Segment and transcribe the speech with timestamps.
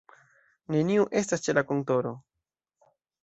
[0.75, 2.15] Neniu estas ĉe la kontoro.